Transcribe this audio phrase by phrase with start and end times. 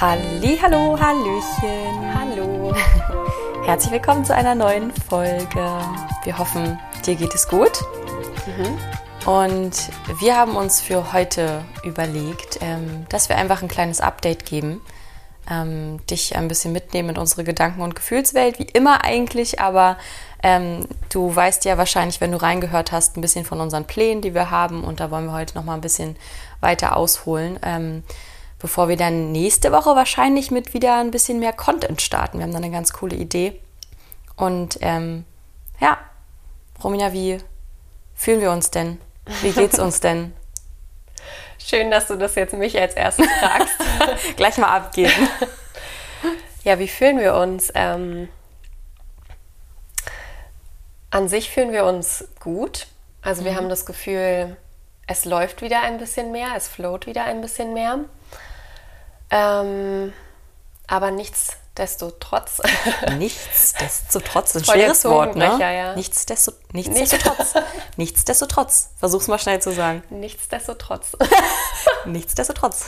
[0.00, 2.14] Halli, hallo, hallöchen.
[2.14, 2.72] Hallo.
[3.64, 5.68] Herzlich willkommen zu einer neuen Folge.
[6.22, 7.72] Wir hoffen, dir geht es gut.
[9.26, 9.72] Und
[10.20, 14.80] wir haben uns für heute überlegt, ähm, dass wir einfach ein kleines Update geben,
[15.50, 19.98] ähm, dich ein bisschen mitnehmen in unsere Gedanken- und Gefühlswelt, wie immer eigentlich, aber
[20.44, 24.32] ähm, du weißt ja wahrscheinlich, wenn du reingehört hast, ein bisschen von unseren Plänen, die
[24.32, 26.14] wir haben und da wollen wir heute noch mal ein bisschen
[26.60, 27.58] weiter ausholen,
[28.58, 32.38] bevor wir dann nächste Woche wahrscheinlich mit wieder ein bisschen mehr Content starten.
[32.38, 33.60] Wir haben da eine ganz coole Idee
[34.36, 35.24] und ähm,
[35.80, 35.98] ja,
[36.82, 37.38] Romina, wie
[38.14, 39.00] fühlen wir uns denn?
[39.42, 40.32] Wie geht's uns denn?
[41.58, 43.74] Schön, dass du das jetzt mich als erstes fragst.
[44.36, 45.28] Gleich mal abgeben.
[46.64, 47.72] ja, wie fühlen wir uns?
[47.74, 48.28] Ähm,
[51.10, 52.86] an sich fühlen wir uns gut.
[53.22, 54.56] Also wir haben das Gefühl,
[55.06, 58.00] es läuft wieder ein bisschen mehr, es float wieder ein bisschen mehr.
[59.30, 60.12] Ähm,
[60.86, 62.60] aber nichtsdestotrotz.
[63.18, 65.56] Nichtsdestotrotz, ein schweres Wort, ne?
[65.60, 65.94] Ja.
[65.94, 67.54] Nichtsdesto, nichtsdestotrotz.
[67.96, 68.90] nichtsdestotrotz.
[68.98, 70.02] Versuch's mal schnell zu sagen.
[70.10, 71.12] nichtsdestotrotz.
[72.06, 72.86] Nichtsdestotrotz.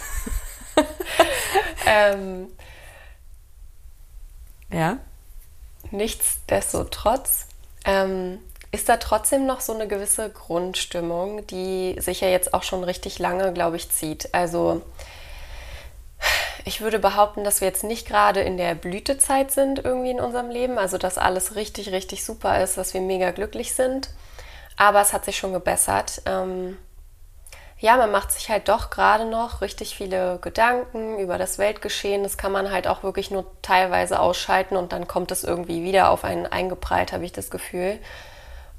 [1.86, 2.48] ähm,
[4.72, 4.98] Ja?
[5.90, 7.46] Nichtsdestotrotz
[7.84, 8.38] ähm,
[8.70, 13.18] ist da trotzdem noch so eine gewisse Grundstimmung, die sich ja jetzt auch schon richtig
[13.18, 14.32] lange, glaube ich, zieht.
[14.32, 14.82] Also
[16.64, 20.50] ich würde behaupten, dass wir jetzt nicht gerade in der Blütezeit sind irgendwie in unserem
[20.50, 24.10] Leben, also dass alles richtig, richtig super ist, dass wir mega glücklich sind.
[24.76, 26.22] Aber es hat sich schon gebessert.
[26.26, 26.76] Ähm,
[27.78, 32.22] ja, man macht sich halt doch gerade noch richtig viele Gedanken über das Weltgeschehen.
[32.22, 36.10] Das kann man halt auch wirklich nur teilweise ausschalten und dann kommt es irgendwie wieder
[36.10, 37.98] auf einen eingeprallt, habe ich das Gefühl.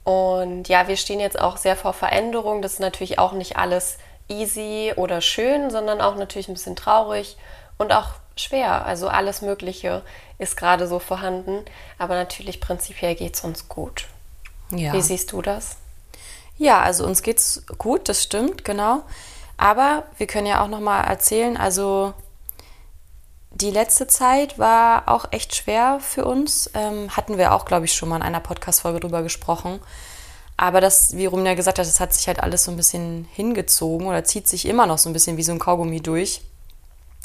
[0.03, 2.61] Und ja, wir stehen jetzt auch sehr vor Veränderung.
[2.61, 7.37] Das ist natürlich auch nicht alles easy oder schön, sondern auch natürlich ein bisschen traurig
[7.81, 8.85] und auch schwer.
[8.85, 10.03] Also alles Mögliche
[10.37, 11.65] ist gerade so vorhanden.
[11.97, 14.07] Aber natürlich prinzipiell geht es uns gut.
[14.71, 14.93] Ja.
[14.93, 15.77] Wie siehst du das?
[16.57, 19.01] Ja, also uns geht's gut, das stimmt, genau.
[19.57, 22.13] Aber wir können ja auch noch mal erzählen, also
[23.49, 26.69] die letzte Zeit war auch echt schwer für uns.
[26.73, 29.79] Ähm, hatten wir auch, glaube ich, schon mal in einer Podcast-Folge drüber gesprochen.
[30.55, 34.07] Aber das, wie Rumina gesagt hat, das hat sich halt alles so ein bisschen hingezogen
[34.07, 36.41] oder zieht sich immer noch so ein bisschen wie so ein Kaugummi durch.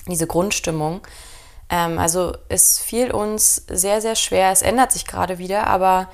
[0.08, 1.00] Diese Grundstimmung.
[1.68, 4.50] Ähm, also es fiel uns sehr, sehr schwer.
[4.50, 6.08] Es ändert sich gerade wieder, aber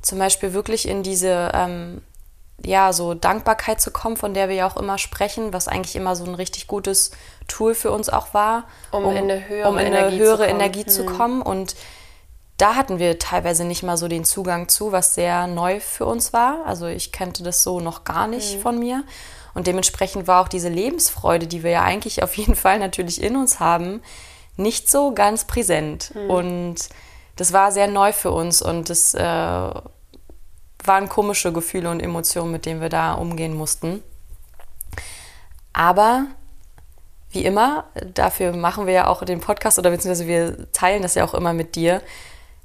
[0.00, 2.02] zum Beispiel wirklich in diese ähm,
[2.64, 6.14] ja, so Dankbarkeit zu kommen, von der wir ja auch immer sprechen, was eigentlich immer
[6.14, 7.10] so ein richtig gutes
[7.48, 10.36] Tool für uns auch war, Um in eine höhere um in eine Energie zu höhere
[10.36, 10.50] kommen.
[10.50, 10.60] Hm.
[10.60, 11.42] Energie zu kommen.
[11.42, 11.76] Und
[12.62, 16.32] da hatten wir teilweise nicht mal so den Zugang zu, was sehr neu für uns
[16.32, 16.64] war.
[16.64, 18.60] Also ich kannte das so noch gar nicht Hm.
[18.60, 19.02] von mir.
[19.52, 23.34] Und dementsprechend war auch diese Lebensfreude, die wir ja eigentlich auf jeden Fall natürlich in
[23.34, 24.00] uns haben,
[24.56, 26.12] nicht so ganz präsent.
[26.12, 26.30] Hm.
[26.30, 26.76] Und
[27.34, 32.64] das war sehr neu für uns und das äh, waren komische Gefühle und Emotionen, mit
[32.64, 34.04] denen wir da umgehen mussten.
[35.72, 36.26] Aber
[37.32, 41.24] wie immer, dafür machen wir ja auch den Podcast oder beziehungsweise wir teilen das ja
[41.24, 42.02] auch immer mit dir.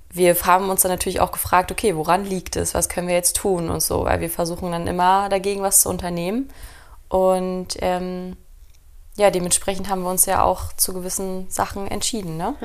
[0.10, 2.74] Wir haben uns dann natürlich auch gefragt, okay, woran liegt es?
[2.74, 5.90] Was können wir jetzt tun und so, weil wir versuchen dann immer dagegen was zu
[5.90, 6.50] unternehmen.
[7.10, 8.38] Und ähm,
[9.18, 12.56] ja, dementsprechend haben wir uns ja auch zu gewissen Sachen entschieden, ne?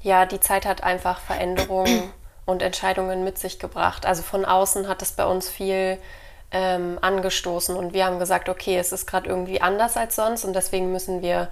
[0.00, 2.10] Ja, die Zeit hat einfach Veränderungen
[2.46, 4.06] und Entscheidungen mit sich gebracht.
[4.06, 5.98] Also von außen hat es bei uns viel
[6.50, 10.54] ähm, angestoßen und wir haben gesagt, okay, es ist gerade irgendwie anders als sonst und
[10.54, 11.48] deswegen müssen wir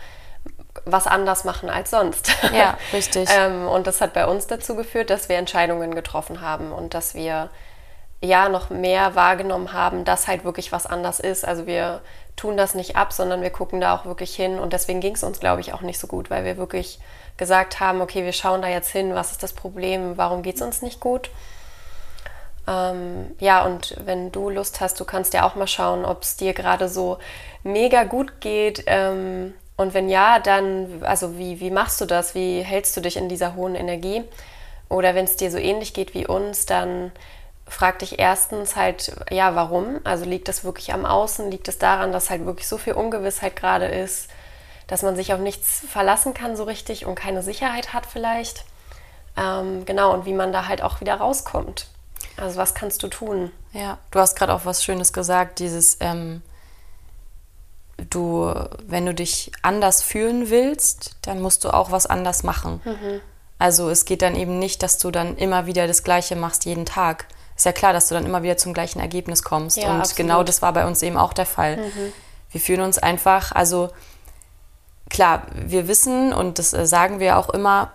[0.84, 2.30] was anders machen als sonst.
[2.52, 3.28] Ja, richtig.
[3.32, 7.14] ähm, und das hat bei uns dazu geführt, dass wir Entscheidungen getroffen haben und dass
[7.14, 7.50] wir
[8.20, 11.46] ja noch mehr wahrgenommen haben, dass halt wirklich was anders ist.
[11.46, 12.00] Also wir
[12.36, 14.58] tun das nicht ab, sondern wir gucken da auch wirklich hin.
[14.58, 16.98] Und deswegen ging es uns, glaube ich, auch nicht so gut, weil wir wirklich
[17.36, 20.62] gesagt haben, okay, wir schauen da jetzt hin, was ist das Problem, warum geht es
[20.62, 21.30] uns nicht gut.
[22.66, 26.36] Ähm, ja, und wenn du Lust hast, du kannst ja auch mal schauen, ob es
[26.36, 27.18] dir gerade so
[27.62, 28.84] mega gut geht.
[28.86, 32.34] Ähm, und wenn ja, dann, also wie, wie machst du das?
[32.34, 34.24] Wie hältst du dich in dieser hohen Energie?
[34.88, 37.12] Oder wenn es dir so ähnlich geht wie uns, dann
[37.68, 40.00] frag dich erstens halt, ja, warum?
[40.04, 41.50] Also liegt das wirklich am Außen?
[41.50, 44.28] Liegt es daran, dass halt wirklich so viel Ungewissheit gerade ist,
[44.86, 48.64] dass man sich auf nichts verlassen kann so richtig und keine Sicherheit hat vielleicht?
[49.36, 51.88] Ähm, genau, und wie man da halt auch wieder rauskommt.
[52.36, 53.50] Also was kannst du tun?
[53.72, 56.42] Ja, du hast gerade auch was Schönes gesagt, dieses, ähm,
[57.96, 58.52] du,
[58.86, 62.80] wenn du dich anders fühlen willst, dann musst du auch was anders machen.
[63.58, 66.84] Also es geht dann eben nicht, dass du dann immer wieder das Gleiche machst jeden
[66.84, 67.26] Tag.
[67.56, 69.78] Ist ja klar, dass du dann immer wieder zum gleichen Ergebnis kommst.
[69.78, 70.16] Ja, Und absolut.
[70.16, 71.78] genau das war bei uns eben auch der Fall.
[72.50, 73.88] Wir fühlen uns einfach, also
[75.08, 77.92] klar, wir wissen und das äh, sagen wir auch immer,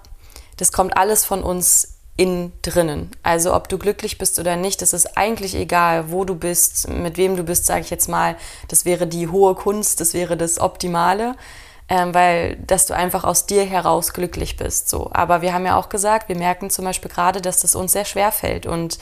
[0.58, 3.10] das kommt alles von uns innen drinnen.
[3.24, 7.18] Also ob du glücklich bist oder nicht, das ist eigentlich egal, wo du bist, mit
[7.18, 8.36] wem du bist, sage ich jetzt mal.
[8.68, 11.34] Das wäre die hohe Kunst, das wäre das Optimale,
[11.90, 14.88] ähm, weil dass du einfach aus dir heraus glücklich bist.
[14.88, 15.10] So.
[15.12, 18.06] Aber wir haben ja auch gesagt, wir merken zum Beispiel gerade, dass das uns sehr
[18.06, 19.00] schwer fällt und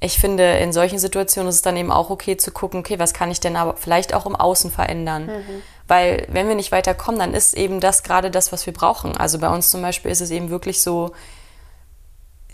[0.00, 3.14] ich finde, in solchen Situationen ist es dann eben auch okay zu gucken, okay, was
[3.14, 5.26] kann ich denn aber vielleicht auch im Außen verändern?
[5.26, 5.62] Mhm.
[5.88, 9.16] Weil wenn wir nicht weiterkommen, dann ist eben das gerade das, was wir brauchen.
[9.16, 11.12] Also bei uns zum Beispiel ist es eben wirklich so,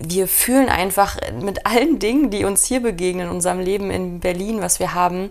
[0.01, 4.63] wir fühlen einfach mit allen Dingen, die uns hier begegnen in unserem Leben in Berlin,
[4.63, 5.31] was wir haben,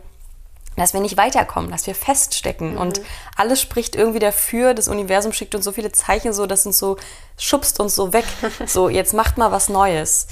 [0.77, 2.73] dass wir nicht weiterkommen, dass wir feststecken.
[2.73, 2.77] Mhm.
[2.77, 3.01] Und
[3.35, 6.97] alles spricht irgendwie dafür, das Universum schickt uns so viele Zeichen, so dass uns so
[7.37, 8.25] schubst uns so weg.
[8.67, 10.27] so, jetzt macht mal was Neues.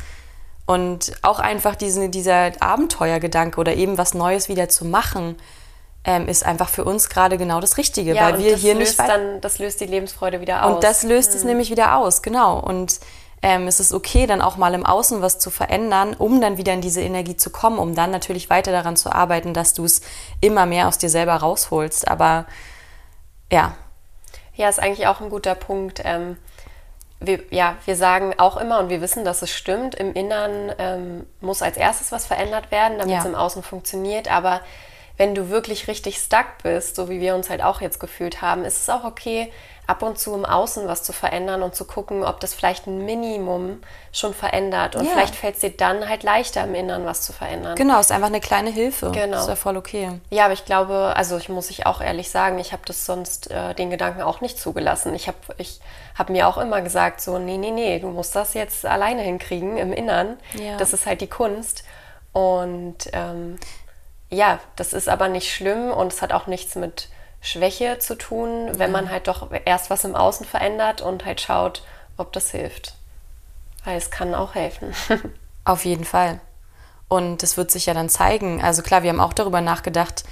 [0.68, 5.38] Und auch einfach diesen, dieser Abenteuergedanke oder eben was Neues wieder zu machen,
[6.04, 9.42] ähm, ist einfach für uns gerade genau das Richtige, ja, weil wir hier nicht dann,
[9.42, 10.75] das löst die Lebensfreude wieder aus.
[10.75, 11.38] Und das löst mhm.
[11.38, 12.60] es nämlich wieder aus, genau.
[12.60, 13.00] Und
[13.42, 16.74] ähm, es ist okay, dann auch mal im Außen was zu verändern, um dann wieder
[16.74, 20.01] in diese Energie zu kommen, um dann natürlich weiter daran zu arbeiten, dass du es
[20.42, 22.07] immer mehr aus dir selber rausholst.
[22.07, 22.45] Aber
[23.51, 23.75] ja.
[24.56, 26.01] Ja, ist eigentlich auch ein guter Punkt.
[26.04, 26.38] Ähm,
[27.19, 31.25] wir, ja, wir sagen auch immer und wir wissen, dass es stimmt, im Innern ähm,
[31.42, 33.19] muss als erstes was verändert werden, damit ja.
[33.19, 34.31] es im Außen funktioniert.
[34.31, 34.62] Aber
[35.18, 38.64] wenn du wirklich richtig stuck bist, so wie wir uns halt auch jetzt gefühlt haben,
[38.64, 39.52] ist es auch okay,
[39.88, 43.06] ab und zu im Außen was zu verändern und zu gucken, ob das vielleicht ein
[43.06, 43.81] Minimum
[44.12, 44.98] schon verändert.
[44.98, 45.12] Und ja.
[45.12, 47.75] vielleicht fällt es dir dann halt leichter im Inneren was zu verändern.
[47.75, 49.12] Genau, ist einfach eine kleine Hilfe.
[49.12, 49.40] Genau.
[49.40, 50.19] Ist ja voll okay.
[50.30, 53.50] Ja, aber ich glaube, also ich muss ich auch ehrlich sagen, ich habe das sonst
[53.50, 55.16] äh, den Gedanken auch nicht zugelassen.
[55.16, 55.80] Ich habe ich
[56.16, 59.78] hab mir auch immer gesagt, so, nee, nee, nee, du musst das jetzt alleine hinkriegen
[59.78, 60.38] im Inneren.
[60.54, 60.75] Ja.
[60.78, 61.86] Das ist halt die Kunst.
[62.34, 63.58] Und ähm,
[64.30, 67.10] ja, das ist aber nicht schlimm und es hat auch nichts mit
[67.42, 71.84] Schwäche zu tun, wenn man halt doch erst was im Außen verändert und halt schaut,
[72.18, 72.94] ob das hilft.
[73.86, 74.94] Weil es kann auch helfen.
[75.66, 76.40] Auf jeden Fall.
[77.08, 78.62] Und das wird sich ja dann zeigen.
[78.62, 80.26] Also klar, wir haben auch darüber nachgedacht,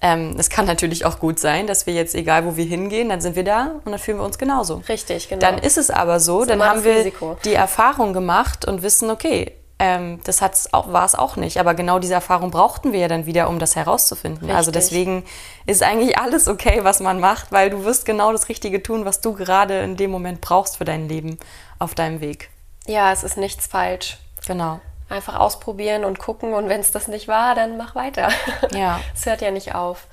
[0.00, 3.20] ähm, es kann natürlich auch gut sein, dass wir jetzt, egal wo wir hingehen, dann
[3.20, 4.82] sind wir da und dann fühlen wir uns genauso.
[4.88, 5.40] Richtig, genau.
[5.40, 7.36] Dann ist es aber so, dann haben wir Risiko.
[7.44, 11.60] die Erfahrung gemacht und wissen, okay, ähm, das war es auch nicht.
[11.60, 14.50] Aber genau diese Erfahrung brauchten wir ja dann wieder, um das herauszufinden.
[14.50, 14.56] Also Richtig.
[14.56, 15.24] Also deswegen
[15.66, 19.20] ist eigentlich alles okay, was man macht, weil du wirst genau das Richtige tun, was
[19.20, 21.38] du gerade in dem Moment brauchst für dein Leben
[21.78, 22.50] auf deinem Weg.
[22.86, 24.18] Ja, es ist nichts falsch.
[24.46, 24.80] Genau.
[25.08, 28.28] Einfach ausprobieren und gucken und wenn es das nicht war, dann mach weiter.
[28.72, 29.00] Ja.
[29.14, 30.06] Es hört ja nicht auf.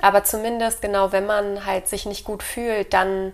[0.00, 3.32] Aber zumindest genau, wenn man halt sich nicht gut fühlt, dann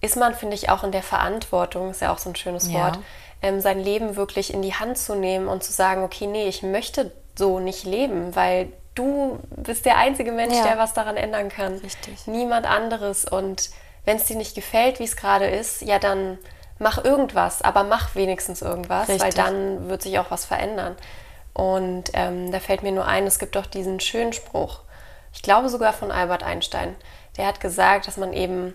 [0.00, 2.78] ist man, finde ich, auch in der Verantwortung, ist ja auch so ein schönes ja.
[2.78, 2.98] Wort,
[3.42, 6.62] ähm, sein Leben wirklich in die Hand zu nehmen und zu sagen, okay, nee, ich
[6.62, 10.64] möchte so nicht leben, weil du bist der einzige Mensch, ja.
[10.64, 11.78] der was daran ändern kann.
[11.78, 12.26] Richtig.
[12.26, 13.24] Niemand anderes.
[13.24, 13.70] Und
[14.04, 16.38] wenn es dir nicht gefällt, wie es gerade ist, ja, dann
[16.78, 19.22] mach irgendwas, aber mach wenigstens irgendwas, Richtig.
[19.22, 20.96] weil dann wird sich auch was verändern.
[21.52, 24.80] Und ähm, da fällt mir nur ein, es gibt doch diesen schönen Spruch,
[25.32, 26.96] ich glaube sogar von Albert Einstein,
[27.36, 28.74] der hat gesagt, dass man eben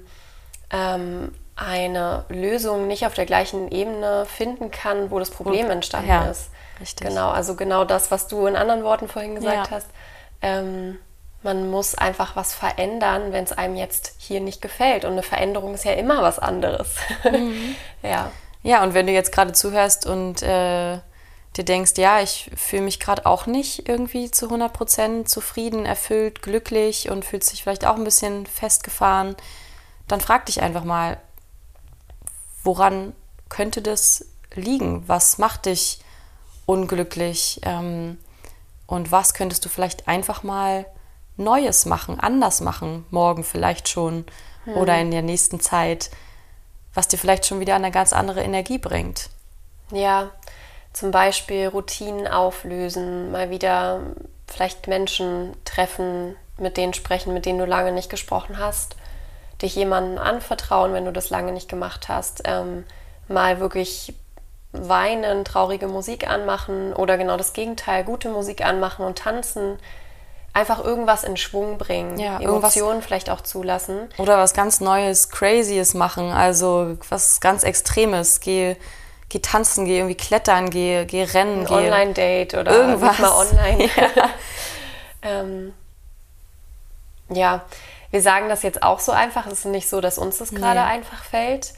[0.71, 6.25] ähm, eine Lösung nicht auf der gleichen Ebene finden kann, wo das Problem entstanden ja,
[6.25, 6.49] ist.
[6.79, 7.07] Richtig.
[7.07, 9.71] Genau, also genau das, was du in anderen Worten vorhin gesagt ja.
[9.71, 9.87] hast.
[10.41, 10.99] Ähm,
[11.43, 15.05] man muss einfach was verändern, wenn es einem jetzt hier nicht gefällt.
[15.05, 16.95] Und eine Veränderung ist ja immer was anderes.
[17.23, 17.75] Mhm.
[18.03, 18.31] ja.
[18.63, 20.97] Ja, und wenn du jetzt gerade zuhörst und äh,
[21.55, 27.11] dir denkst, ja, ich fühle mich gerade auch nicht irgendwie zu 100% zufrieden, erfüllt, glücklich
[27.11, 29.35] und fühlt sich vielleicht auch ein bisschen festgefahren,
[30.07, 31.17] dann frag dich einfach mal,
[32.65, 33.13] woran
[33.49, 35.07] könnte das liegen?
[35.07, 35.99] Was macht dich
[36.65, 37.61] unglücklich?
[37.63, 38.17] Ähm,
[38.87, 40.85] und was könntest du vielleicht einfach mal
[41.37, 44.25] Neues machen, anders machen, morgen vielleicht schon
[44.65, 44.75] hm.
[44.75, 46.09] oder in der nächsten Zeit,
[46.93, 49.29] was dir vielleicht schon wieder eine ganz andere Energie bringt?
[49.91, 50.31] Ja,
[50.93, 54.01] zum Beispiel Routinen auflösen, mal wieder
[54.47, 58.95] vielleicht Menschen treffen, mit denen sprechen, mit denen du lange nicht gesprochen hast
[59.61, 62.85] dich jemandem anvertrauen, wenn du das lange nicht gemacht hast, ähm,
[63.27, 64.13] mal wirklich
[64.71, 69.79] weinen, traurige Musik anmachen oder genau das Gegenteil, gute Musik anmachen und tanzen.
[70.53, 74.07] Einfach irgendwas in Schwung bringen, ja, Emotionen vielleicht auch zulassen.
[74.17, 78.39] Oder was ganz Neues, Crazyes machen, also was ganz Extremes.
[78.39, 78.77] Geh,
[79.27, 81.67] geh tanzen, geh irgendwie klettern, geh, geh rennen.
[81.67, 83.89] Ein Online-Date oder irgendwas mal online.
[83.97, 84.29] Ja.
[85.23, 85.73] ähm,
[87.29, 87.65] ja,
[88.11, 89.45] wir sagen das jetzt auch so einfach.
[89.47, 90.85] Es ist nicht so, dass uns das gerade nee.
[90.85, 91.73] einfach fällt.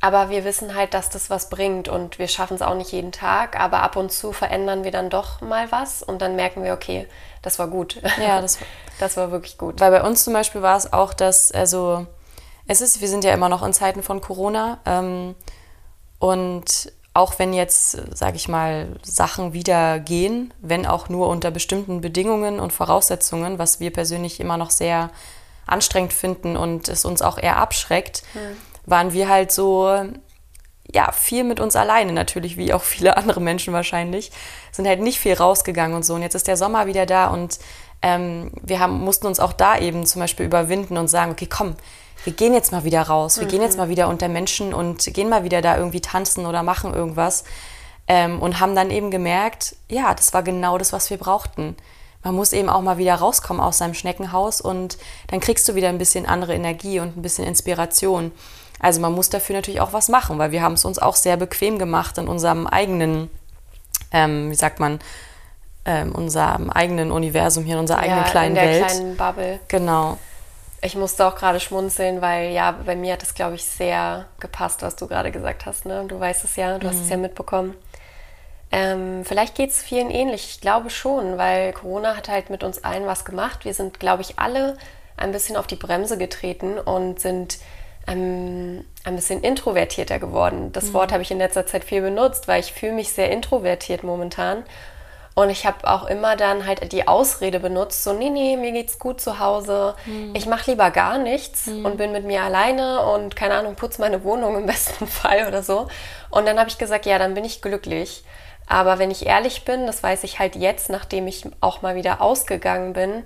[0.00, 3.10] Aber wir wissen halt, dass das was bringt und wir schaffen es auch nicht jeden
[3.10, 3.58] Tag.
[3.58, 7.08] Aber ab und zu verändern wir dann doch mal was und dann merken wir, okay,
[7.42, 8.00] das war gut.
[8.20, 8.58] Ja, das,
[9.00, 9.80] das war wirklich gut.
[9.80, 12.06] Weil bei uns zum Beispiel war es auch, dass, also
[12.68, 14.78] Es ist, wir sind ja immer noch in Zeiten von Corona.
[14.86, 15.34] Ähm,
[16.20, 22.00] und auch wenn jetzt, sage ich mal, Sachen wieder gehen, wenn auch nur unter bestimmten
[22.00, 25.10] Bedingungen und Voraussetzungen, was wir persönlich immer noch sehr
[25.68, 28.56] anstrengend finden und es uns auch eher abschreckt, mhm.
[28.86, 30.04] waren wir halt so,
[30.92, 34.30] ja, viel mit uns alleine natürlich, wie auch viele andere Menschen wahrscheinlich,
[34.72, 36.14] sind halt nicht viel rausgegangen und so.
[36.14, 37.58] Und jetzt ist der Sommer wieder da und
[38.00, 41.74] ähm, wir haben, mussten uns auch da eben zum Beispiel überwinden und sagen, okay, komm,
[42.24, 43.50] wir gehen jetzt mal wieder raus, wir mhm.
[43.50, 43.82] gehen jetzt mhm.
[43.82, 47.44] mal wieder unter Menschen und gehen mal wieder da irgendwie tanzen oder machen irgendwas.
[48.10, 51.76] Ähm, und haben dann eben gemerkt, ja, das war genau das, was wir brauchten.
[52.24, 54.98] Man muss eben auch mal wieder rauskommen aus seinem Schneckenhaus und
[55.28, 58.32] dann kriegst du wieder ein bisschen andere Energie und ein bisschen Inspiration.
[58.80, 61.36] Also man muss dafür natürlich auch was machen, weil wir haben es uns auch sehr
[61.36, 63.30] bequem gemacht in unserem eigenen,
[64.12, 65.00] ähm, wie sagt man,
[65.84, 68.86] ähm, unserem eigenen Universum hier, in unserer eigenen ja, kleinen in der Welt.
[68.86, 69.60] kleinen Bubble.
[69.68, 70.18] Genau.
[70.80, 74.82] Ich musste auch gerade schmunzeln, weil ja, bei mir hat es, glaube ich, sehr gepasst,
[74.82, 75.86] was du gerade gesagt hast.
[75.86, 76.04] Ne?
[76.06, 76.90] Du weißt es ja, du mhm.
[76.90, 77.22] hast es ja mhm.
[77.22, 77.74] mitbekommen.
[78.70, 80.50] Ähm, vielleicht geht es vielen ähnlich.
[80.50, 83.64] Ich glaube schon, weil Corona hat halt mit uns allen was gemacht.
[83.64, 84.76] Wir sind, glaube ich, alle
[85.16, 87.58] ein bisschen auf die Bremse getreten und sind
[88.06, 90.72] ähm, ein bisschen introvertierter geworden.
[90.72, 90.94] Das mhm.
[90.94, 94.64] Wort habe ich in letzter Zeit viel benutzt, weil ich fühle mich sehr introvertiert momentan.
[95.34, 98.98] Und ich habe auch immer dann halt die Ausrede benutzt, so, nee, nee, mir geht's
[98.98, 99.94] gut zu Hause.
[100.04, 100.34] Mhm.
[100.34, 101.84] Ich mache lieber gar nichts mhm.
[101.84, 105.62] und bin mit mir alleine und keine Ahnung, putze meine Wohnung im besten Fall oder
[105.62, 105.86] so.
[106.30, 108.24] Und dann habe ich gesagt, ja, dann bin ich glücklich.
[108.68, 112.20] Aber wenn ich ehrlich bin, das weiß ich halt jetzt, nachdem ich auch mal wieder
[112.20, 113.24] ausgegangen bin,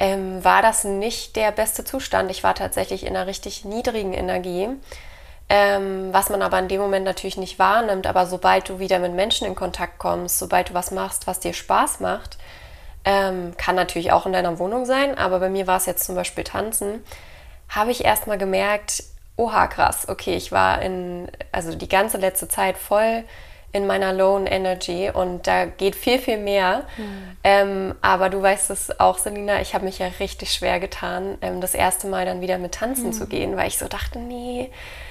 [0.00, 2.30] ähm, war das nicht der beste Zustand.
[2.30, 4.68] Ich war tatsächlich in einer richtig niedrigen Energie
[5.52, 8.06] ähm, was man aber in dem Moment natürlich nicht wahrnimmt.
[8.06, 11.52] Aber sobald du wieder mit Menschen in Kontakt kommst, sobald du was machst, was dir
[11.52, 12.38] Spaß macht,
[13.04, 16.14] ähm, kann natürlich auch in deiner Wohnung sein, aber bei mir war es jetzt zum
[16.14, 17.04] Beispiel Tanzen,
[17.68, 19.02] habe ich erstmal gemerkt,
[19.36, 23.24] oha krass, okay, ich war in, also die ganze letzte Zeit voll
[23.72, 26.84] in meiner Lone Energy und da geht viel, viel mehr.
[26.98, 27.36] Mhm.
[27.42, 31.60] Ähm, aber du weißt es auch, Selina, ich habe mich ja richtig schwer getan, ähm,
[31.62, 33.12] das erste Mal dann wieder mit Tanzen mhm.
[33.12, 34.70] zu gehen, weil ich so dachte, nee,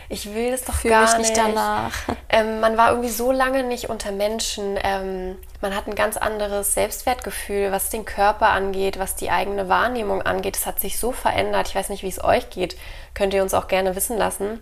[0.09, 1.37] ich will das doch Fühl gar mich nicht.
[1.37, 1.93] danach.
[2.33, 4.79] Ähm, man war irgendwie so lange nicht unter Menschen.
[4.81, 10.21] Ähm, man hat ein ganz anderes Selbstwertgefühl, was den Körper angeht, was die eigene Wahrnehmung
[10.21, 10.55] angeht.
[10.55, 11.67] Es hat sich so verändert.
[11.67, 12.77] Ich weiß nicht, wie es euch geht.
[13.15, 14.61] Könnt ihr uns auch gerne wissen lassen,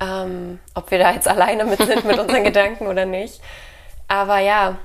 [0.00, 3.40] ähm, ob wir da jetzt alleine mit sind mit unseren Gedanken oder nicht.
[4.08, 4.78] Aber ja,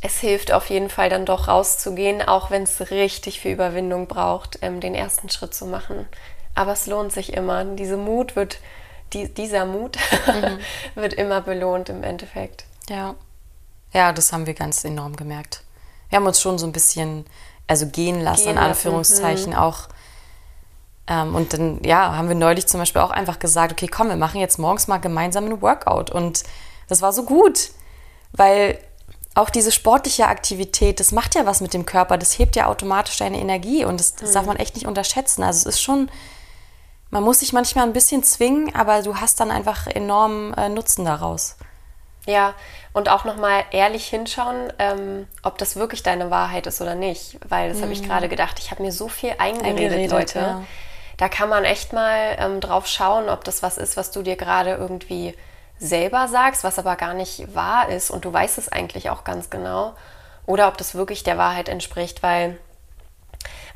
[0.00, 4.58] es hilft auf jeden Fall dann doch rauszugehen, auch wenn es richtig viel Überwindung braucht,
[4.62, 6.06] ähm, den ersten Schritt zu machen.
[6.54, 7.64] Aber es lohnt sich immer.
[7.64, 8.58] Diese Mut wird
[9.12, 9.96] die, dieser Mut
[10.26, 10.58] mhm.
[10.94, 12.64] wird immer belohnt im Endeffekt.
[12.88, 13.14] Ja.
[13.92, 15.62] Ja, das haben wir ganz enorm gemerkt.
[16.08, 17.24] Wir haben uns schon so ein bisschen,
[17.66, 19.54] also gehen lassen, gehen in Anführungszeichen lassen.
[19.54, 19.88] auch.
[21.06, 24.16] Ähm, und dann, ja, haben wir neulich zum Beispiel auch einfach gesagt, okay, komm, wir
[24.16, 26.10] machen jetzt morgens mal gemeinsam einen Workout.
[26.10, 26.44] Und
[26.88, 27.70] das war so gut,
[28.32, 28.78] weil
[29.34, 33.16] auch diese sportliche Aktivität, das macht ja was mit dem Körper, das hebt ja automatisch
[33.16, 34.34] deine Energie und das, das mhm.
[34.34, 35.42] darf man echt nicht unterschätzen.
[35.42, 36.08] Also es ist schon
[37.14, 41.04] man muss sich manchmal ein bisschen zwingen, aber du hast dann einfach enormen äh, Nutzen
[41.04, 41.56] daraus.
[42.26, 42.54] Ja,
[42.92, 47.38] und auch nochmal ehrlich hinschauen, ähm, ob das wirklich deine Wahrheit ist oder nicht.
[47.48, 47.82] Weil das mhm.
[47.82, 50.38] habe ich gerade gedacht, ich habe mir so viel eingeredet, eingeredet Leute.
[50.40, 50.64] Ja.
[51.16, 54.36] Da kann man echt mal ähm, drauf schauen, ob das was ist, was du dir
[54.36, 55.34] gerade irgendwie
[55.78, 59.50] selber sagst, was aber gar nicht wahr ist und du weißt es eigentlich auch ganz
[59.50, 59.94] genau.
[60.46, 62.58] Oder ob das wirklich der Wahrheit entspricht, weil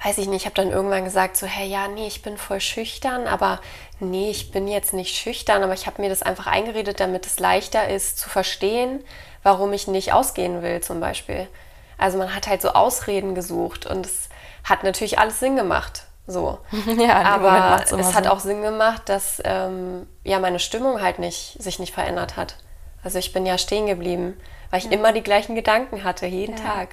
[0.04, 2.60] weiß ich nicht, ich habe dann irgendwann gesagt, so, hey, ja, nee, ich bin voll
[2.60, 3.60] schüchtern, aber
[3.98, 7.40] nee, ich bin jetzt nicht schüchtern, aber ich habe mir das einfach eingeredet, damit es
[7.40, 9.04] leichter ist zu verstehen,
[9.42, 11.48] warum ich nicht ausgehen will, zum Beispiel.
[11.96, 14.28] Also man hat halt so Ausreden gesucht und es
[14.62, 16.04] hat natürlich alles Sinn gemacht.
[16.28, 16.58] So.
[16.98, 18.26] ja, aber es hat Sinn.
[18.26, 22.56] auch Sinn gemacht, dass ähm, ja meine Stimmung halt nicht sich nicht verändert hat.
[23.02, 24.36] Also ich bin ja stehen geblieben,
[24.70, 24.92] weil ich ja.
[24.92, 26.62] immer die gleichen Gedanken hatte, jeden ja.
[26.62, 26.88] Tag.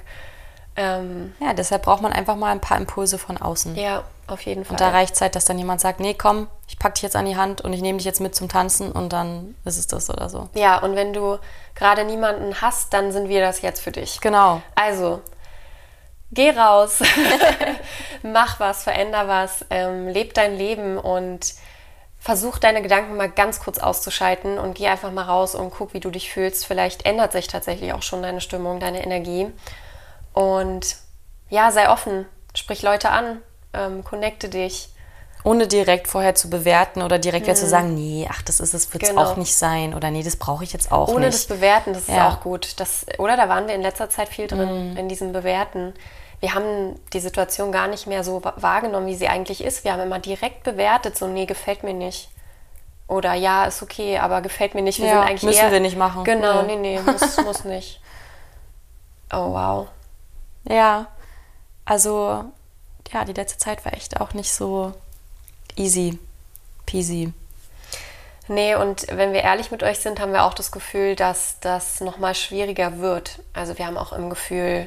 [0.76, 3.76] Ähm, ja, deshalb braucht man einfach mal ein paar Impulse von außen.
[3.76, 4.72] Ja, auf jeden Fall.
[4.72, 7.24] Und da reicht Zeit, dass dann jemand sagt, nee, komm, ich pack dich jetzt an
[7.24, 10.10] die Hand und ich nehme dich jetzt mit zum Tanzen und dann ist es das
[10.10, 10.48] oder so.
[10.54, 11.38] Ja, und wenn du
[11.74, 14.20] gerade niemanden hast, dann sind wir das jetzt für dich.
[14.20, 14.60] Genau.
[14.74, 15.22] Also,
[16.30, 17.00] geh raus,
[18.32, 21.54] mach was, veränder was, ähm, leb dein Leben und
[22.18, 26.00] versuch deine Gedanken mal ganz kurz auszuschalten und geh einfach mal raus und guck, wie
[26.00, 26.66] du dich fühlst.
[26.66, 29.46] Vielleicht ändert sich tatsächlich auch schon deine Stimmung, deine Energie.
[30.32, 30.96] Und
[31.48, 33.40] ja, sei offen, sprich Leute an,
[33.72, 34.88] ähm, connecte dich.
[35.44, 37.54] Ohne direkt vorher zu bewerten oder direkt mhm.
[37.54, 39.22] zu sagen, nee, ach, das ist es, wird es genau.
[39.22, 41.34] auch nicht sein oder nee, das brauche ich jetzt auch Ohne nicht.
[41.34, 42.14] das Bewerten, das ja.
[42.14, 42.80] ist auch gut.
[42.80, 44.96] Das, oder da waren wir in letzter Zeit viel drin, mhm.
[44.96, 45.94] in diesem Bewerten.
[46.40, 49.84] Wir haben die Situation gar nicht mehr so wahrgenommen, wie sie eigentlich ist.
[49.84, 52.28] Wir haben immer direkt bewertet, so, nee, gefällt mir nicht.
[53.08, 54.98] Oder ja, ist okay, aber gefällt mir nicht.
[54.98, 56.24] Wir ja, sind eigentlich müssen eher, wir nicht machen.
[56.24, 56.62] Genau, ja.
[56.62, 58.00] nee, nee, muss, muss nicht.
[59.32, 59.88] Oh, wow.
[60.68, 61.06] Ja,
[61.84, 62.44] also,
[63.12, 64.92] ja, die letzte Zeit war echt auch nicht so
[65.76, 66.18] easy
[66.86, 67.32] peasy.
[68.48, 72.00] Nee, und wenn wir ehrlich mit euch sind, haben wir auch das Gefühl, dass das
[72.00, 73.40] nochmal schwieriger wird.
[73.52, 74.86] Also wir haben auch im Gefühl,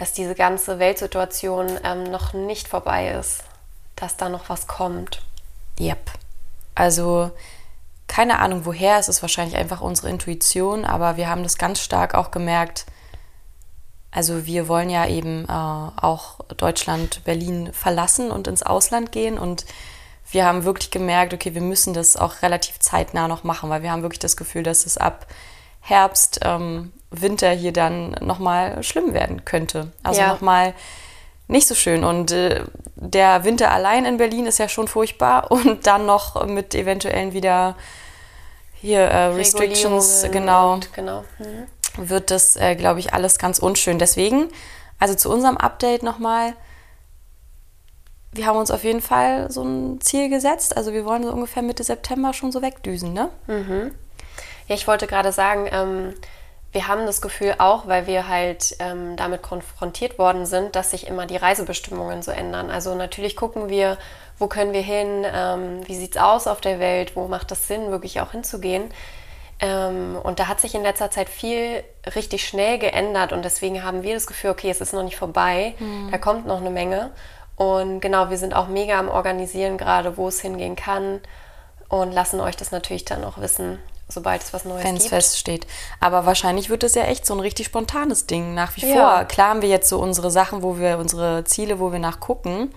[0.00, 3.44] dass diese ganze Weltsituation ähm, noch nicht vorbei ist,
[3.96, 5.20] dass da noch was kommt.
[5.78, 6.10] Yep.
[6.74, 7.30] Also
[8.06, 12.14] keine Ahnung woher, es ist wahrscheinlich einfach unsere Intuition, aber wir haben das ganz stark
[12.14, 12.86] auch gemerkt.
[14.10, 19.66] Also wir wollen ja eben äh, auch Deutschland, Berlin verlassen und ins Ausland gehen und
[20.30, 23.92] wir haben wirklich gemerkt, okay, wir müssen das auch relativ zeitnah noch machen, weil wir
[23.92, 25.26] haben wirklich das Gefühl, dass es ab
[25.80, 29.92] Herbst, ähm, Winter hier dann nochmal schlimm werden könnte.
[30.02, 30.28] Also ja.
[30.28, 30.74] nochmal
[31.48, 32.04] nicht so schön.
[32.04, 32.64] Und äh,
[32.94, 37.76] der Winter allein in Berlin ist ja schon furchtbar und dann noch mit eventuellen wieder
[38.74, 41.24] hier äh, Restrictions, genau, genau.
[41.38, 42.08] Mhm.
[42.08, 43.98] wird das, äh, glaube ich, alles ganz unschön.
[43.98, 44.48] Deswegen,
[44.98, 46.54] also zu unserem Update nochmal,
[48.32, 50.76] wir haben uns auf jeden Fall so ein Ziel gesetzt.
[50.76, 53.28] Also wir wollen so ungefähr Mitte September schon so wegdüsen, ne?
[53.48, 53.90] Mhm.
[54.68, 56.14] Ja, ich wollte gerade sagen, ähm,
[56.72, 61.08] wir haben das Gefühl auch, weil wir halt ähm, damit konfrontiert worden sind, dass sich
[61.08, 62.70] immer die Reisebestimmungen so ändern.
[62.70, 63.98] Also natürlich gucken wir,
[64.38, 67.66] wo können wir hin, ähm, wie sieht es aus auf der Welt, wo macht es
[67.66, 68.84] Sinn, wirklich auch hinzugehen.
[69.58, 71.82] Ähm, und da hat sich in letzter Zeit viel
[72.14, 75.74] richtig schnell geändert und deswegen haben wir das Gefühl, okay, es ist noch nicht vorbei,
[75.78, 76.10] mhm.
[76.10, 77.10] da kommt noch eine Menge.
[77.56, 81.20] Und genau, wir sind auch mega am Organisieren gerade, wo es hingehen kann
[81.88, 83.78] und lassen euch das natürlich dann auch wissen,
[84.10, 85.10] sobald es was Neues Wenn gibt.
[85.10, 85.66] Wenn es feststeht.
[86.00, 88.94] Aber wahrscheinlich wird es ja echt so ein richtig spontanes Ding nach wie ja.
[88.94, 89.24] vor.
[89.24, 92.72] Klar haben wir jetzt so unsere Sachen, wo wir unsere Ziele, wo wir nachgucken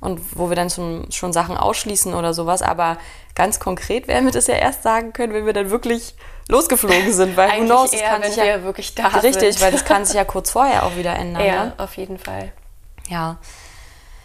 [0.00, 2.62] und wo wir dann schon, schon Sachen ausschließen oder sowas.
[2.62, 2.98] Aber
[3.34, 6.14] ganz konkret werden wir das ja erst sagen können, wenn wir dann wirklich
[6.48, 7.36] losgeflogen sind.
[7.36, 9.42] Weil Eigentlich knows, eher, wenn wir ja, wirklich da richtig, sind.
[9.42, 11.44] Richtig, weil das kann sich ja kurz vorher auch wieder ändern.
[11.44, 11.72] Ja, ne?
[11.78, 12.52] auf jeden Fall.
[13.08, 13.38] Ja.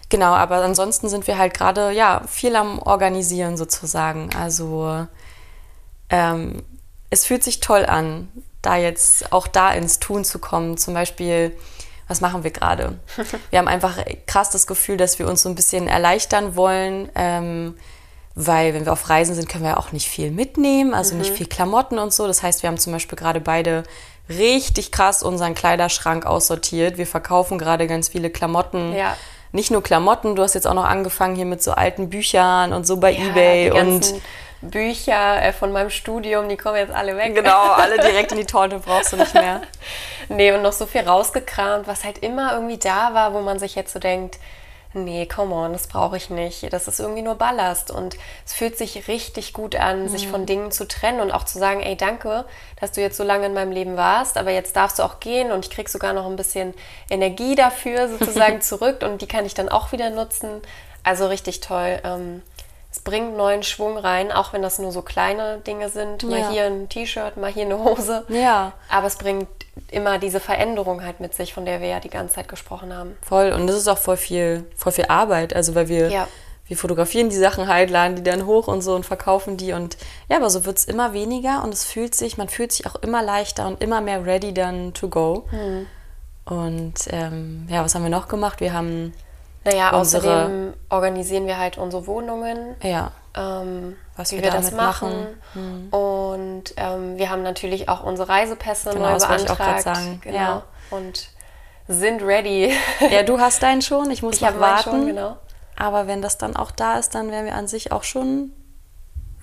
[0.09, 4.29] Genau, aber ansonsten sind wir halt gerade ja viel am Organisieren sozusagen.
[4.37, 5.07] Also
[6.11, 6.63] ähm,
[7.09, 8.29] es fühlt sich toll an,
[8.61, 10.77] da jetzt auch da ins Tun zu kommen.
[10.77, 11.57] Zum Beispiel,
[12.07, 12.99] was machen wir gerade?
[13.49, 13.97] Wir haben einfach
[14.27, 17.75] krass das Gefühl, dass wir uns so ein bisschen erleichtern wollen, ähm,
[18.35, 21.21] weil wenn wir auf Reisen sind, können wir auch nicht viel mitnehmen, also mhm.
[21.21, 22.27] nicht viel Klamotten und so.
[22.27, 23.83] Das heißt, wir haben zum Beispiel gerade beide
[24.29, 26.97] richtig krass unseren Kleiderschrank aussortiert.
[26.97, 28.93] Wir verkaufen gerade ganz viele Klamotten.
[28.95, 29.17] Ja
[29.53, 32.87] nicht nur Klamotten, du hast jetzt auch noch angefangen hier mit so alten Büchern und
[32.87, 34.13] so bei ja, eBay und
[34.61, 37.35] Bücher äh, von meinem Studium, die kommen jetzt alle weg.
[37.35, 39.61] Genau, alle direkt in die Tonne brauchst du nicht mehr.
[40.29, 43.75] nee, und noch so viel rausgekramt, was halt immer irgendwie da war, wo man sich
[43.75, 44.37] jetzt so denkt,
[44.93, 46.71] nee, come on, das brauche ich nicht.
[46.73, 47.91] Das ist irgendwie nur Ballast.
[47.91, 50.07] Und es fühlt sich richtig gut an, mhm.
[50.09, 52.45] sich von Dingen zu trennen und auch zu sagen, ey, danke,
[52.79, 55.51] dass du jetzt so lange in meinem Leben warst, aber jetzt darfst du auch gehen
[55.51, 56.73] und ich krieg sogar noch ein bisschen
[57.09, 60.61] Energie dafür sozusagen zurück und die kann ich dann auch wieder nutzen.
[61.03, 61.99] Also richtig toll.
[62.03, 62.43] Ähm,
[62.91, 66.23] es bringt neuen Schwung rein, auch wenn das nur so kleine Dinge sind.
[66.23, 66.49] Mal ja.
[66.49, 68.25] hier ein T-Shirt, mal hier eine Hose.
[68.27, 68.73] Ja.
[68.89, 69.47] Aber es bringt
[69.89, 73.17] immer diese Veränderung halt mit sich, von der wir ja die ganze Zeit gesprochen haben.
[73.21, 73.53] Voll.
[73.53, 75.55] Und das ist auch voll viel, voll viel Arbeit.
[75.55, 76.27] Also weil wir, ja.
[76.67, 79.71] wir fotografieren die Sachen halt, laden die dann hoch und so und verkaufen die.
[79.71, 79.95] Und
[80.29, 82.95] ja, aber so wird es immer weniger und es fühlt sich, man fühlt sich auch
[82.95, 85.45] immer leichter und immer mehr ready dann to go.
[85.51, 85.87] Hm.
[86.43, 88.59] Und ähm, ja, was haben wir noch gemacht?
[88.59, 89.13] Wir haben
[89.63, 92.75] naja, unsere, außerdem organisieren wir halt unsere Wohnungen.
[92.81, 93.11] Ja.
[93.35, 95.09] Ähm, was wie wir, das machen.
[95.09, 95.27] machen.
[95.53, 95.89] Hm.
[95.89, 99.87] Und ähm, wir haben natürlich auch unsere Reisepässe genau, neu beantragt.
[100.21, 100.37] Genau.
[100.37, 100.63] Ja.
[100.89, 101.29] Und
[101.87, 102.73] sind ready.
[103.09, 104.11] Ja, du hast deinen schon.
[104.11, 104.89] Ich muss ich noch warten.
[104.89, 105.37] Schon, genau.
[105.77, 108.53] Aber wenn das dann auch da ist, dann wären wir an sich auch schon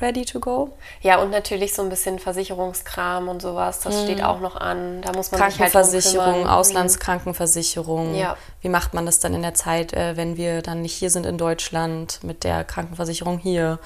[0.00, 0.76] ready to go.
[1.00, 4.04] Ja, und natürlich so ein bisschen Versicherungskram und sowas, das mhm.
[4.04, 5.02] steht auch noch an.
[5.02, 6.58] Da muss man Krankenversicherung, sich halt.
[6.58, 8.14] Auslandskrankenversicherung.
[8.14, 8.36] Ja.
[8.60, 11.26] Wie macht man das dann in der Zeit, äh, wenn wir dann nicht hier sind
[11.26, 13.78] in Deutschland mit der Krankenversicherung hier?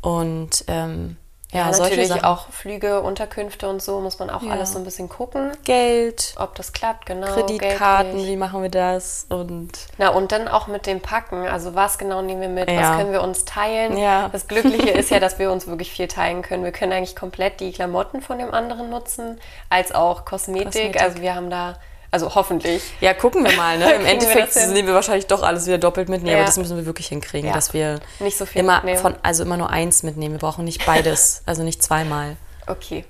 [0.00, 1.16] Und ähm,
[1.54, 4.52] ja, ja natürlich auch Flüge, Unterkünfte und so muss man auch ja.
[4.52, 5.52] alles so ein bisschen gucken.
[5.64, 6.34] Geld.
[6.36, 7.28] Ob das klappt, genau.
[7.28, 9.26] Kreditkarten, wie machen wir das?
[9.28, 11.46] Und Na, und dann auch mit dem Packen.
[11.46, 12.70] Also was genau nehmen wir mit?
[12.70, 12.80] Ja.
[12.80, 13.96] Was können wir uns teilen?
[13.96, 14.28] Ja.
[14.32, 16.64] Das Glückliche ist ja, dass wir uns wirklich viel teilen können.
[16.64, 19.40] Wir können eigentlich komplett die Klamotten von dem anderen nutzen,
[19.70, 20.72] als auch Kosmetik.
[20.72, 21.02] Kosmetik.
[21.02, 21.76] Also wir haben da
[22.14, 22.80] also hoffentlich.
[23.00, 23.76] Ja, gucken wir mal.
[23.76, 23.92] Ne?
[23.96, 26.22] Im Endeffekt nehmen wir wahrscheinlich doch alles wieder doppelt mit.
[26.22, 26.36] Nee, ja.
[26.36, 27.54] aber das müssen wir wirklich hinkriegen, ja.
[27.54, 29.00] dass wir nicht so viel immer mitnehmen.
[29.00, 30.34] von, also immer nur eins mitnehmen.
[30.34, 32.36] Wir brauchen nicht beides, also nicht zweimal.
[32.68, 33.04] Okay.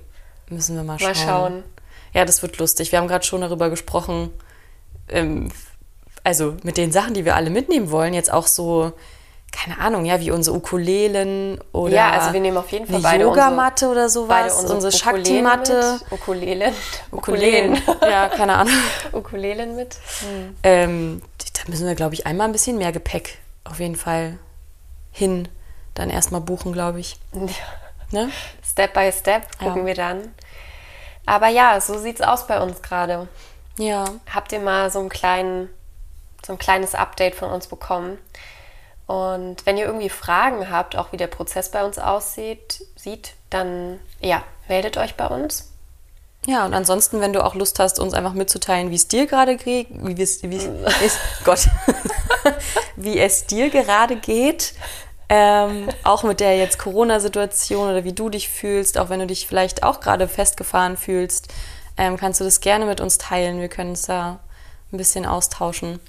[0.49, 1.09] Müssen wir mal schauen.
[1.09, 1.63] Mal schauen.
[2.13, 2.91] Ja, das wird lustig.
[2.91, 4.31] Wir haben gerade schon darüber gesprochen,
[5.09, 5.51] ähm,
[6.23, 8.91] also mit den Sachen, die wir alle mitnehmen wollen, jetzt auch so,
[9.51, 13.23] keine Ahnung, ja, wie unsere Ukulelen oder Ja, also wir nehmen auf jeden Fall beide
[13.23, 15.99] Yogamatte oder beide sowas, unsere, unsere Ukulelen Shakti-Matte.
[16.11, 16.73] Ukulelen.
[17.11, 17.81] Ukulelen.
[18.01, 18.73] ja, keine Ahnung.
[19.13, 19.97] Ukulelen mit.
[20.63, 21.21] Ähm,
[21.53, 24.37] da müssen wir, glaube ich, einmal ein bisschen mehr Gepäck auf jeden Fall
[25.11, 25.47] hin.
[25.93, 27.17] Dann erstmal buchen, glaube ich.
[28.11, 28.29] Ne?
[28.63, 29.85] Step by Step gucken Ja.
[29.87, 30.33] wir dann.
[31.25, 33.27] Aber ja, so sieht's aus bei uns gerade.
[33.79, 34.05] Ja.
[34.31, 35.69] Habt ihr mal so einen kleinen,
[36.45, 38.19] so ein kleines Update von uns bekommen?
[39.07, 43.99] Und wenn ihr irgendwie Fragen habt, auch wie der Prozess bei uns aussieht, sieht, dann
[44.19, 45.71] ja, meldet euch bei uns.
[46.47, 49.57] Ja, und ansonsten, wenn du auch Lust hast, uns einfach mitzuteilen, wie es dir gerade
[49.57, 51.67] geht, wie es, wie es, Gott,
[52.95, 54.73] wie es dir gerade geht,
[55.27, 59.47] ähm, auch mit der jetzt Corona-Situation oder wie du dich fühlst, auch wenn du dich
[59.47, 61.47] vielleicht auch gerade festgefahren fühlst,
[61.97, 63.59] ähm, kannst du das gerne mit uns teilen.
[63.59, 64.39] Wir können uns da
[64.91, 65.99] ein bisschen austauschen.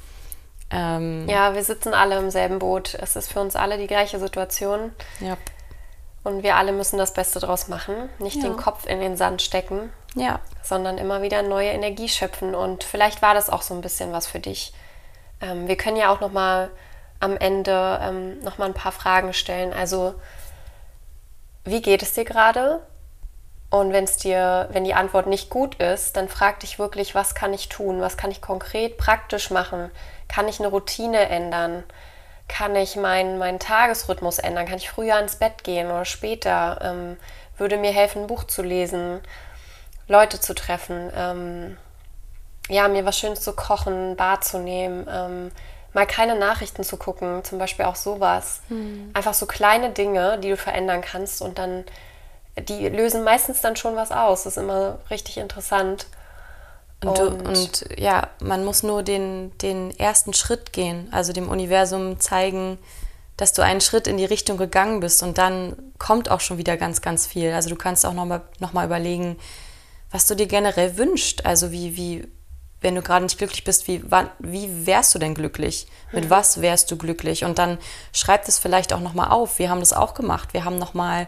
[0.71, 2.95] Ähm, Ja, wir sitzen alle im selben Boot.
[2.95, 5.37] Es ist für uns alle die gleiche Situation ja.
[6.25, 8.09] und wir alle müssen das Beste draus machen.
[8.19, 8.43] Nicht Ja.
[8.49, 10.41] den Kopf in den Sand stecken, Ja.
[10.63, 12.55] sondern immer wieder neue Energie schöpfen.
[12.55, 14.73] Und vielleicht war das auch so ein bisschen was für dich.
[15.41, 16.71] Ähm, wir können ja auch noch mal
[17.21, 19.73] am Ende ähm, noch mal ein paar Fragen stellen.
[19.73, 20.15] Also
[21.65, 22.81] wie geht es dir gerade?
[23.81, 27.35] Und wenn es dir, wenn die Antwort nicht gut ist, dann frag dich wirklich, was
[27.35, 28.01] kann ich tun?
[28.01, 29.91] Was kann ich konkret praktisch machen?
[30.29, 31.85] Kann ich eine Routine ändern?
[32.49, 34.67] Kann ich meinen meinen Tagesrhythmus ändern?
[34.67, 36.79] Kann ich früher ins Bett gehen oder später?
[36.83, 37.17] Ähm,
[37.59, 39.21] würde mir helfen, ein Buch zu lesen,
[40.09, 41.77] Leute zu treffen, ähm,
[42.69, 45.53] ja, mir was Schönes zu kochen, Bad zu nehmen, ähm,
[45.93, 48.61] mal keine Nachrichten zu gucken, zum Beispiel auch sowas.
[49.15, 51.85] Einfach so kleine Dinge, die du verändern kannst und dann,
[52.61, 54.45] die lösen meistens dann schon was aus.
[54.45, 56.07] Das ist immer richtig interessant.
[57.05, 61.49] Und, du, Und- und ja, man muss nur den, den ersten Schritt gehen, also dem
[61.49, 62.79] Universum zeigen,
[63.37, 66.79] dass du einen Schritt in die Richtung gegangen bist und dann kommt auch schon wieder
[66.79, 67.53] ganz, ganz viel.
[67.53, 69.37] Also du kannst auch nochmal noch mal überlegen,
[70.11, 71.45] was du dir generell wünschst.
[71.45, 72.27] Also wie, wie,
[72.81, 75.87] wenn du gerade nicht glücklich bist, wie, wann, wie wärst du denn glücklich?
[76.13, 77.45] Mit was wärst du glücklich?
[77.45, 77.77] Und dann
[78.15, 79.59] schreib das vielleicht auch nochmal auf.
[79.59, 80.55] Wir haben das auch gemacht.
[80.55, 81.27] Wir haben nochmal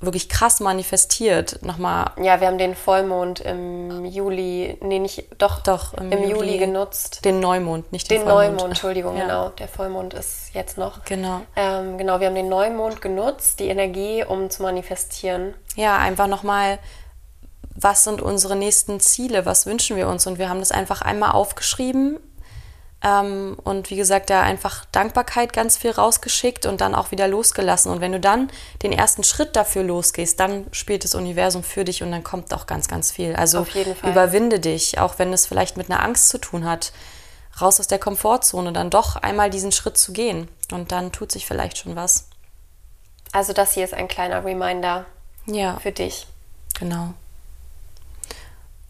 [0.00, 1.60] wirklich krass manifestiert.
[1.62, 6.30] Nochmal Ja, wir haben den Vollmond im Juli, nee, nicht, doch, Doch, im, im Juli,
[6.52, 6.58] Juli.
[6.58, 7.24] genutzt.
[7.24, 8.56] den Neumond, nicht den, Den Vollmond.
[8.56, 9.22] Neumond, Entschuldigung, Ja.
[9.22, 9.48] genau.
[9.50, 11.04] Der Vollmond ist jetzt noch.
[11.04, 11.40] Genau.
[11.56, 15.54] Ähm, genau, wir haben den Neumond genutzt, die Energie, um zu manifestieren.
[15.76, 16.78] Ja, einfach nochmal,
[17.74, 20.26] was sind unsere nächsten Ziele, was wünschen wir uns?
[20.26, 22.18] Und wir haben das einfach einmal aufgeschrieben
[23.04, 27.92] ähm, und wie gesagt, da einfach Dankbarkeit ganz viel rausgeschickt und dann auch wieder losgelassen.
[27.92, 28.50] Und wenn du dann
[28.82, 32.66] den ersten Schritt dafür losgehst, dann spielt das Universum für dich und dann kommt auch
[32.66, 33.36] ganz, ganz viel.
[33.36, 33.66] Also
[34.02, 36.92] überwinde dich, auch wenn es vielleicht mit einer Angst zu tun hat,
[37.60, 40.48] raus aus der Komfortzone, dann doch einmal diesen Schritt zu gehen.
[40.72, 42.28] Und dann tut sich vielleicht schon was.
[43.32, 45.04] Also das hier ist ein kleiner Reminder
[45.44, 45.76] Ja.
[45.78, 46.26] für dich.
[46.80, 47.12] Genau.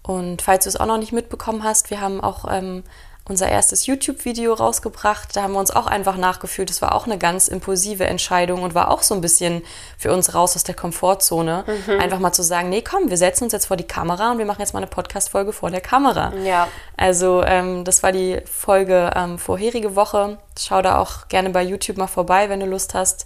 [0.05, 2.85] Und falls du es auch noch nicht mitbekommen hast, wir haben auch ähm,
[3.27, 5.35] unser erstes YouTube-Video rausgebracht.
[5.35, 6.69] Da haben wir uns auch einfach nachgefühlt.
[6.69, 9.63] Das war auch eine ganz impulsive Entscheidung und war auch so ein bisschen
[9.97, 11.65] für uns raus aus der Komfortzone.
[11.99, 14.45] Einfach mal zu sagen, nee, komm, wir setzen uns jetzt vor die Kamera und wir
[14.45, 16.35] machen jetzt mal eine Podcast-Folge vor der Kamera.
[16.45, 16.69] Ja.
[16.99, 20.37] Also ähm, das war die Folge ähm, vorherige Woche.
[20.59, 23.25] Schau da auch gerne bei YouTube mal vorbei, wenn du Lust hast.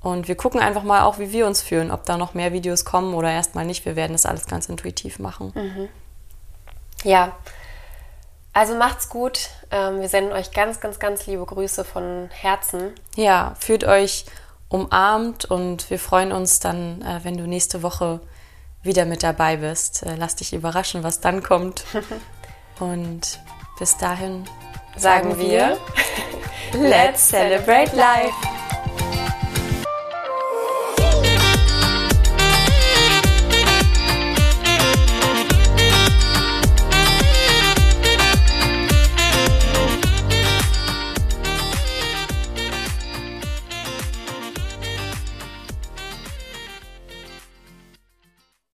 [0.00, 2.84] Und wir gucken einfach mal auch, wie wir uns fühlen, ob da noch mehr Videos
[2.84, 3.84] kommen oder erstmal nicht.
[3.84, 5.52] Wir werden das alles ganz intuitiv machen.
[7.02, 7.32] Ja.
[8.54, 9.50] Also macht's gut.
[9.70, 12.94] Ähm, wir senden euch ganz, ganz, ganz liebe Grüße von Herzen.
[13.16, 14.24] Ja, fühlt euch
[14.68, 18.20] umarmt und wir freuen uns dann, äh, wenn du nächste Woche
[18.82, 20.04] wieder mit dabei bist.
[20.04, 21.84] Äh, lass dich überraschen, was dann kommt.
[22.80, 23.38] Und
[23.78, 24.48] bis dahin
[24.96, 25.76] Sagen wir,
[26.72, 28.53] Let's celebrate life!